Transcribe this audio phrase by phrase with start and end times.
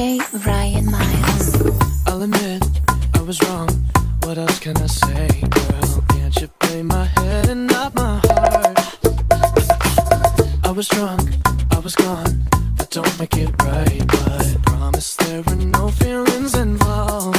[0.00, 2.06] DJ Ryan Miles.
[2.06, 2.62] I'll admit
[3.12, 3.68] I was wrong.
[4.22, 6.04] What else can I say, girl?
[6.08, 8.78] Can't you play my head and not my heart?
[10.64, 11.28] I was drunk,
[11.70, 12.48] I was gone.
[12.78, 17.36] That don't make it right, but promise there were no feelings involved.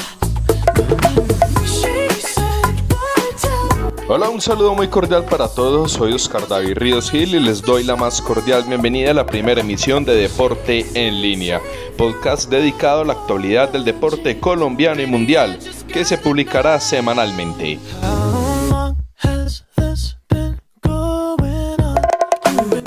[4.13, 5.93] Hola, un saludo muy cordial para todos.
[5.93, 9.61] Soy Oscar David Ríos Gil y les doy la más cordial bienvenida a la primera
[9.61, 11.61] emisión de Deporte en Línea,
[11.97, 17.79] podcast dedicado a la actualidad del deporte colombiano y mundial, que se publicará semanalmente.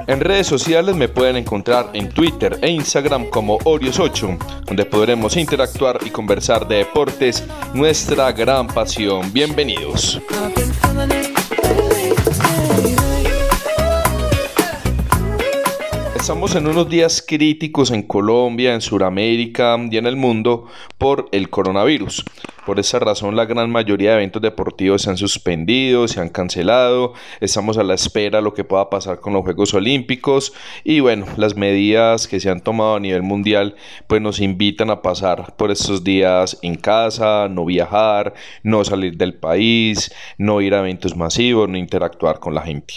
[0.06, 5.98] En redes sociales me pueden encontrar en Twitter e Instagram como Orios8, donde podremos interactuar
[6.04, 9.32] y conversar de deportes, nuestra gran pasión.
[9.32, 10.20] Bienvenidos.
[16.24, 20.64] Estamos en unos días críticos en Colombia, en Sudamérica y en el mundo
[20.96, 22.24] por el coronavirus.
[22.64, 27.12] Por esa razón la gran mayoría de eventos deportivos se han suspendido, se han cancelado,
[27.42, 31.26] estamos a la espera de lo que pueda pasar con los Juegos Olímpicos y bueno,
[31.36, 35.70] las medidas que se han tomado a nivel mundial pues nos invitan a pasar por
[35.70, 41.68] estos días en casa, no viajar, no salir del país, no ir a eventos masivos,
[41.68, 42.94] no interactuar con la gente.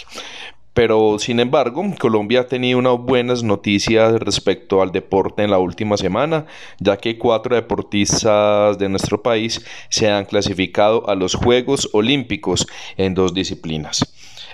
[0.78, 5.96] Pero sin embargo, Colombia ha tenido unas buenas noticias respecto al deporte en la última
[5.96, 6.46] semana,
[6.78, 12.64] ya que cuatro deportistas de nuestro país se han clasificado a los Juegos Olímpicos
[12.96, 14.06] en dos disciplinas.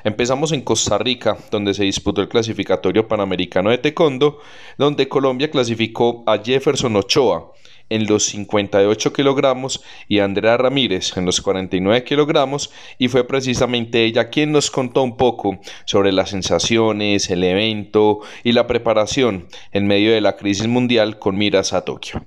[0.02, 4.38] Empezamos en Costa Rica, donde se disputó el clasificatorio panamericano de taekwondo,
[4.78, 7.52] donde Colombia clasificó a Jefferson Ochoa,
[7.94, 14.30] en los 58 kilogramos y Andrea Ramírez en los 49 kilogramos y fue precisamente ella
[14.30, 20.12] quien nos contó un poco sobre las sensaciones, el evento y la preparación en medio
[20.12, 22.22] de la crisis mundial con miras a Tokio.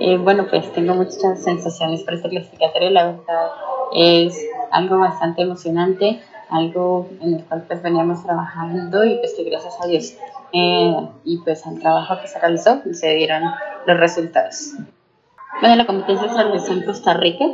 [0.00, 3.50] Eh, bueno, pues tengo muchas sensaciones por este clasificatorio, la verdad
[3.94, 9.74] es algo bastante emocionante, algo en el cual pues veníamos trabajando y pues que gracias
[9.82, 10.16] a Dios
[10.52, 10.94] eh,
[11.24, 13.42] y pues al trabajo que se realizó se dieron
[13.86, 14.74] los resultados.
[15.60, 17.44] Bueno, la competencia se realizó en Costa Rica.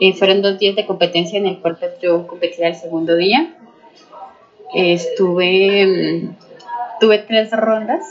[0.00, 3.54] Eh, fueron dos días de competencia en el cual pues, yo competí el segundo día.
[4.74, 6.36] estuve, mm,
[7.00, 8.02] tuve tres rondas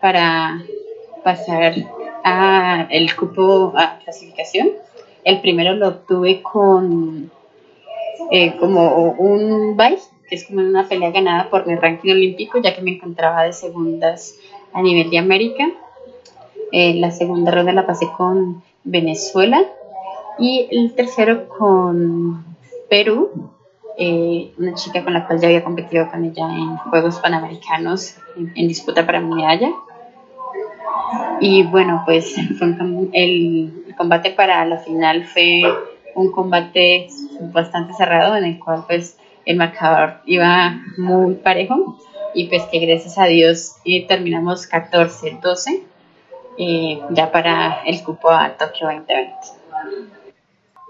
[0.00, 0.60] para
[1.22, 1.74] pasar
[2.24, 4.70] a el cupo a clasificación.
[5.24, 7.30] El primero lo obtuve con
[8.30, 12.80] eh, como un que es como una pelea ganada por mi ranking olímpico, ya que
[12.80, 14.36] me encontraba de segundas
[14.72, 15.68] a nivel de América.
[16.72, 19.62] Eh, la segunda ronda la pasé con Venezuela
[20.38, 22.44] y el tercero con
[22.88, 23.50] Perú,
[23.98, 28.68] eh, una chica con la cual ya había competido con ella en Juegos Panamericanos en,
[28.68, 29.70] disputa para medalla.
[31.40, 35.62] Y bueno, pues el, el, combate para la final fue
[36.14, 37.08] un combate
[37.52, 41.98] bastante cerrado en el cual pues el marcador iba muy parejo
[42.34, 45.82] y pues que gracias a Dios eh, terminamos 14-12
[46.58, 49.32] eh, ya para el cupo a Tokio 2020.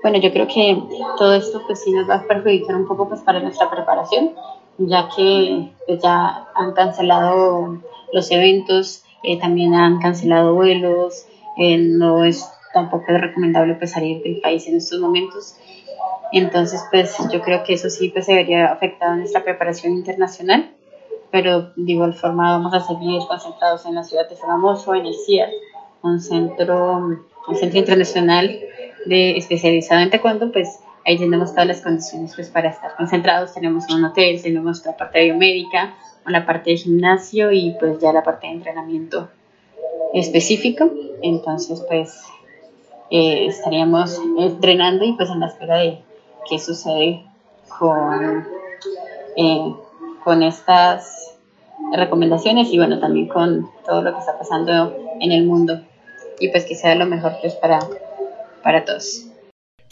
[0.03, 0.83] Bueno, yo creo que
[1.17, 4.33] todo esto pues sí nos va a perjudicar un poco pues para nuestra preparación,
[4.79, 7.79] ya que pues, ya han cancelado
[8.13, 11.27] los eventos, eh, también han cancelado vuelos,
[11.57, 15.55] eh, no es tampoco recomendable pues salir del país en estos momentos.
[16.33, 20.75] Entonces, pues yo creo que eso sí pues se vería afectado nuestra preparación internacional
[21.33, 25.15] pero de igual forma vamos a seguir concentrados en la ciudad de Sogamoso, en el
[25.15, 25.49] CIAR,
[26.03, 26.97] un centro,
[27.49, 28.61] un centro internacional
[29.07, 33.91] de, especializado en taekwondo, pues ahí tenemos todas las condiciones pues, para estar concentrados, tenemos
[33.91, 35.95] un hotel, tenemos la parte biomédica,
[36.27, 39.31] la parte de gimnasio y pues ya la parte de entrenamiento
[40.13, 40.91] específico,
[41.23, 42.21] entonces pues
[43.11, 46.03] eh, estaríamos entrenando y pues en la espera de
[46.49, 47.25] qué sucede
[47.79, 48.47] con,
[49.37, 49.75] eh,
[50.25, 51.37] con estas
[51.93, 55.81] recomendaciones y bueno, también con todo lo que está pasando en el mundo
[56.39, 57.79] y pues que sea lo mejor pues para,
[58.63, 59.32] para todos.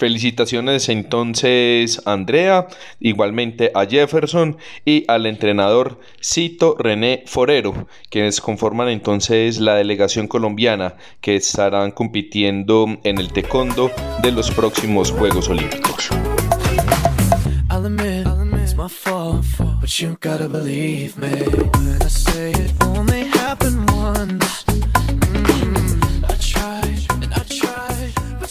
[0.00, 2.69] Felicitaciones entonces Andrea,
[3.00, 4.56] igualmente a Jefferson
[4.87, 12.87] y al entrenador Cito René Forero, quienes conforman entonces la delegación colombiana que estarán compitiendo
[13.05, 13.91] en el taekwondo
[14.23, 16.08] de los próximos Juegos Olímpicos.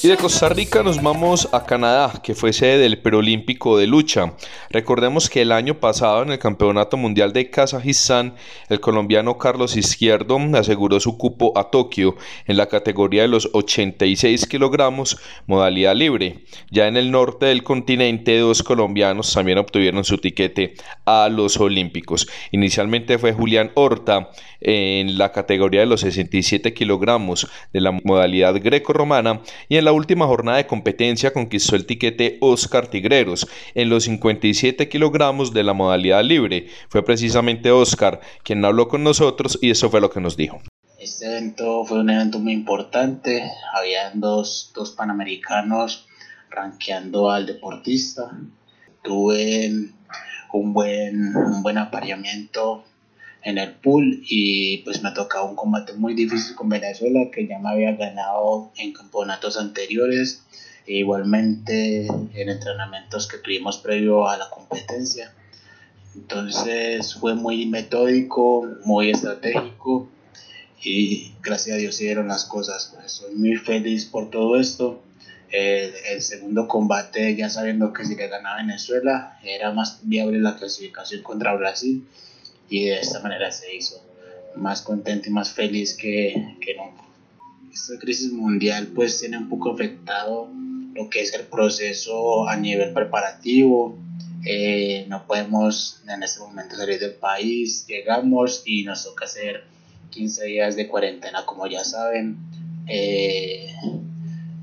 [0.10, 4.34] De Costa Rica nos vamos a Canadá, que fue sede del Preolímpico de lucha.
[4.72, 8.34] Recordemos que el año pasado en el Campeonato Mundial de Kazajistán,
[8.70, 12.16] el colombiano Carlos Izquierdo aseguró su cupo a Tokio
[12.48, 15.16] en la categoría de los 86 kilogramos,
[15.46, 16.44] modalidad libre.
[16.72, 20.74] Ya en el norte del continente, dos colombianos también obtuvieron su tiquete
[21.06, 22.28] a los Olímpicos.
[22.52, 29.42] Inicialmente fue Julián Horta en la categoría de los 67 kilogramos de la modalidad greco-romana
[29.68, 34.90] y en la última jornada de competencia conquistó el tiquete Oscar Tigreros en los 57
[34.90, 36.68] kilogramos de la modalidad libre.
[36.90, 40.62] Fue precisamente Oscar quien habló con nosotros y eso fue lo que nos dijo.
[40.98, 43.44] Este evento fue un evento muy importante.
[43.74, 46.08] Habían dos, dos panamericanos
[46.50, 48.32] rankeando al deportista.
[49.04, 49.72] Tuve
[50.52, 52.84] un buen, un buen apareamiento
[53.44, 57.60] en el pool y pues me tocaba un combate muy difícil con Venezuela que ya
[57.60, 60.44] me había ganado en campeonatos anteriores
[60.86, 65.34] e igualmente en entrenamientos que tuvimos previo a la competencia.
[66.16, 70.10] Entonces fue muy metódico, muy estratégico
[70.84, 72.96] y gracias a Dios se dieron las cosas.
[73.06, 75.02] Estoy muy feliz por todo esto.
[75.52, 80.56] El, el, segundo combate, ya sabiendo que si le ganaba Venezuela, era más viable la
[80.56, 82.06] clasificación contra Brasil
[82.70, 84.04] y de esta manera se hizo
[84.56, 87.04] más contento y más feliz que, que nunca.
[87.72, 90.50] Esta crisis mundial pues tiene un poco afectado
[90.94, 93.98] lo que es el proceso a nivel preparativo.
[94.46, 99.64] Eh, no podemos en este momento salir del país, llegamos y nos toca hacer
[100.10, 102.38] 15 días de cuarentena como ya saben.
[102.88, 103.74] Eh,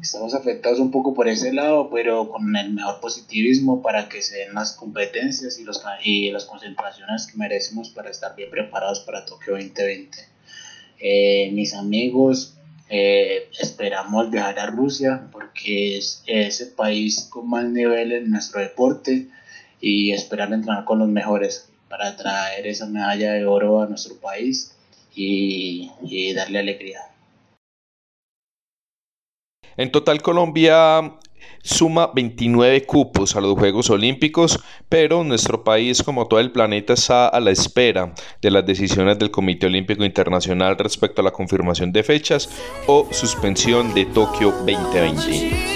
[0.06, 4.38] estamos afectados un poco por ese lado, pero con el mejor positivismo para que se
[4.38, 9.24] den las competencias y, los, y las concentraciones que merecemos para estar bien preparados para
[9.24, 10.16] Tokio 2020.
[11.00, 12.54] Eh, mis amigos,
[12.88, 19.26] eh, esperamos viajar a Rusia porque es ese país con más nivel en nuestro deporte
[19.80, 24.72] y esperar entrenar con los mejores para traer esa medalla de oro a nuestro país
[25.16, 27.00] y, y darle alegría.
[29.76, 31.18] En total Colombia
[31.62, 37.28] suma 29 cupos a los Juegos Olímpicos, pero nuestro país, como todo el planeta, está
[37.28, 42.02] a la espera de las decisiones del Comité Olímpico Internacional respecto a la confirmación de
[42.02, 42.48] fechas
[42.86, 45.66] o suspensión de Tokio 2020.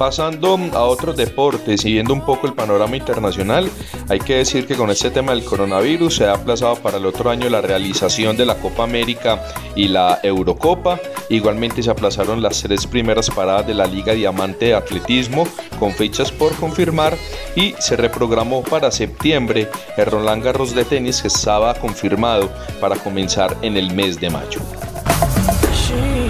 [0.00, 3.70] Pasando a otros deportes y viendo un poco el panorama internacional,
[4.08, 7.28] hay que decir que con este tema del coronavirus se ha aplazado para el otro
[7.28, 9.44] año la realización de la Copa América
[9.76, 10.98] y la Eurocopa.
[11.28, 15.46] Igualmente se aplazaron las tres primeras paradas de la Liga Diamante de Atletismo
[15.78, 17.18] con fechas por confirmar
[17.54, 19.68] y se reprogramó para septiembre
[19.98, 22.48] el Roland Garros de tenis que estaba confirmado
[22.80, 24.62] para comenzar en el mes de mayo.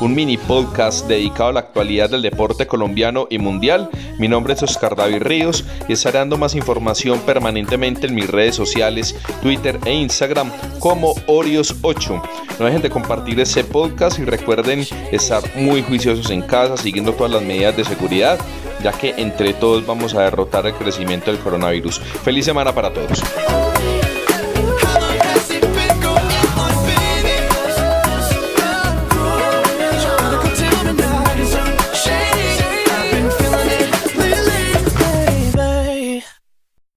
[0.00, 3.90] un mini podcast dedicado a la actualidad del deporte colombiano y mundial.
[4.18, 8.54] Mi nombre es Oscar David Ríos y estaré dando más información permanentemente en mis redes
[8.54, 12.22] sociales, Twitter e Instagram como Orios8.
[12.58, 17.32] No dejen de compartir este podcast y recuerden estar muy juiciosos en casa, siguiendo todas
[17.32, 18.38] las medidas de seguridad,
[18.82, 21.98] ya que entre todos vamos a derrotar el crecimiento del coronavirus.
[21.98, 23.22] Feliz semana para todos.